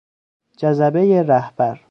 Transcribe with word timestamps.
جذبهی 0.57 1.23
رهبر 1.23 1.79